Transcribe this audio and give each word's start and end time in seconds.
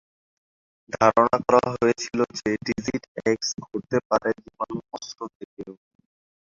ধারণা 0.93 1.37
করা 1.45 1.69
হয়েছিল 1.73 2.19
যে 2.37 2.49
ডিজিজ 2.65 3.01
এক্স 3.25 3.49
ঘটতে 3.63 3.97
পারে 4.09 4.29
জীবাণু 4.37 4.77
অস্ত্র 4.95 5.19
থেকেও। 5.37 5.71